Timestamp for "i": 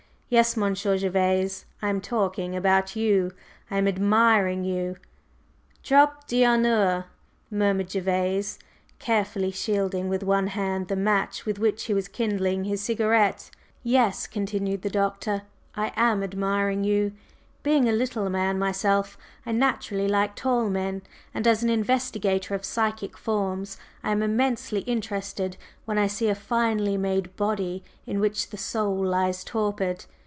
1.81-1.89, 3.69-3.77, 15.75-15.91, 19.45-19.51, 24.01-24.11, 25.97-26.07